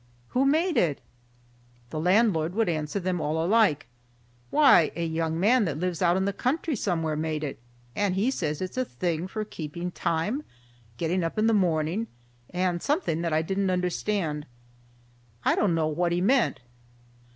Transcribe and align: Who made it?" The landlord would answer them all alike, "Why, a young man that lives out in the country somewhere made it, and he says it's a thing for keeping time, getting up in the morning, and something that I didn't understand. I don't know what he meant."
Who 0.29 0.47
made 0.47 0.77
it?" 0.77 0.99
The 1.91 1.99
landlord 1.99 2.55
would 2.55 2.67
answer 2.67 2.99
them 2.99 3.21
all 3.21 3.45
alike, 3.45 3.85
"Why, 4.49 4.91
a 4.95 5.05
young 5.05 5.39
man 5.39 5.65
that 5.65 5.77
lives 5.77 6.01
out 6.01 6.17
in 6.17 6.25
the 6.25 6.33
country 6.33 6.75
somewhere 6.75 7.15
made 7.15 7.43
it, 7.43 7.59
and 7.95 8.15
he 8.15 8.31
says 8.31 8.63
it's 8.63 8.77
a 8.77 8.83
thing 8.85 9.27
for 9.27 9.45
keeping 9.45 9.91
time, 9.91 10.41
getting 10.97 11.23
up 11.23 11.37
in 11.37 11.45
the 11.45 11.53
morning, 11.53 12.07
and 12.49 12.81
something 12.81 13.21
that 13.21 13.31
I 13.31 13.43
didn't 13.43 13.69
understand. 13.69 14.47
I 15.45 15.53
don't 15.53 15.75
know 15.75 15.87
what 15.87 16.11
he 16.11 16.19
meant." 16.19 16.61